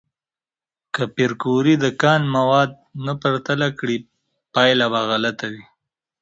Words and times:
که 0.93 1.03
پېیر 1.15 1.31
کوري 1.41 1.75
د 1.79 1.85
کان 2.01 2.21
مواد 2.35 2.71
نه 3.05 3.13
پرتله 3.21 3.67
کړي، 3.79 3.97
پایله 4.53 4.85
به 4.93 5.01
غلطه 5.09 5.45
وي. 5.53 5.63